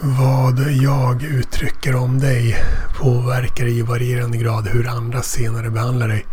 [0.00, 2.64] Vad jag uttrycker om dig
[2.98, 6.26] påverkar i varierande grad hur andra senare behandlar dig.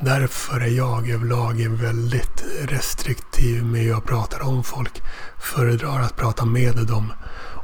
[0.00, 5.02] Därför är jag överlag väldigt restriktiv med hur jag pratar om folk.
[5.38, 7.12] Föredrar att prata med dem.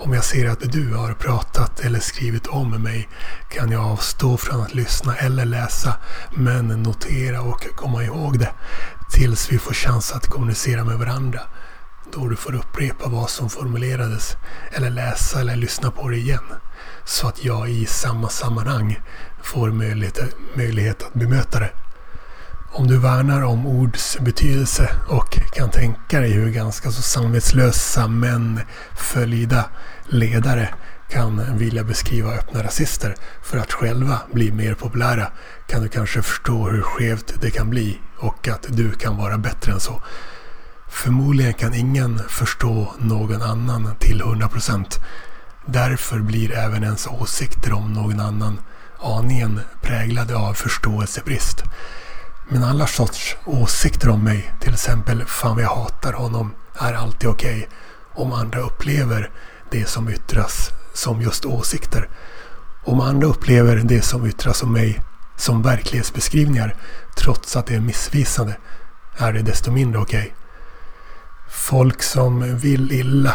[0.01, 3.09] Om jag ser att du har pratat eller skrivit om mig
[3.51, 5.97] kan jag avstå från att lyssna eller läsa
[6.37, 8.51] men notera och komma ihåg det
[9.13, 11.41] tills vi får chans att kommunicera med varandra
[12.13, 14.37] då du får upprepa vad som formulerades
[14.73, 16.45] eller läsa eller lyssna på det igen.
[17.05, 19.01] Så att jag i samma sammanhang
[19.43, 20.19] får möjlighet,
[20.55, 21.71] möjlighet att bemöta det.
[22.75, 28.61] Om du värnar om ords betydelse och kan tänka dig hur ganska så samvetslösa men
[28.97, 29.65] följda
[30.07, 30.75] ledare
[31.11, 35.29] kan vilja beskriva öppna rasister för att själva bli mer populära
[35.67, 39.73] kan du kanske förstå hur skevt det kan bli och att du kan vara bättre
[39.73, 40.03] än så.
[40.93, 45.01] Förmodligen kan ingen förstå någon annan till 100%.
[45.67, 48.59] Därför blir även ens åsikter om någon annan
[49.01, 51.63] aningen präglade av förståelsebrist.
[52.49, 57.29] Men alla sorts åsikter om mig, till exempel fan vad jag hatar honom, är alltid
[57.29, 57.57] okej.
[57.57, 57.69] Okay,
[58.15, 59.31] om andra upplever
[59.71, 62.09] det som yttras som just åsikter.
[62.85, 65.01] Om andra upplever det som yttras om mig
[65.37, 66.77] som verklighetsbeskrivningar,
[67.17, 68.57] trots att det är missvisande,
[69.17, 70.21] är det desto mindre okej.
[70.21, 70.42] Okay.
[71.55, 73.35] Folk som vill illa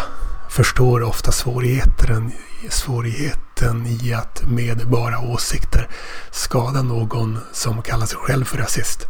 [0.49, 2.31] förstår ofta svårigheten,
[2.69, 5.87] svårigheten i att med bara åsikter
[6.31, 9.07] skada någon som kallar sig själv för rasist.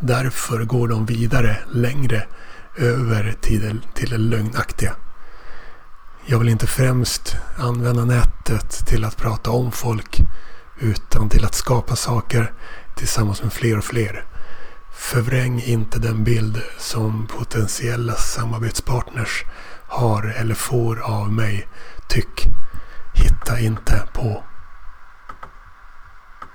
[0.00, 2.26] Därför går de vidare längre
[2.76, 4.94] över till det, till det lögnaktiga.
[6.26, 10.20] Jag vill inte främst använda nätet till att prata om folk
[10.80, 12.52] utan till att skapa saker
[12.96, 14.24] tillsammans med fler och fler.
[14.98, 19.44] Förvräng inte den bild som potentiella samarbetspartners
[19.88, 21.68] har eller får av mig.
[22.08, 22.46] Tyck.
[23.14, 24.44] Hitta inte på